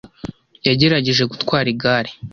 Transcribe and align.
Yagerageje 0.67 1.23
gutwara 1.31 1.67
igare. 1.75 2.11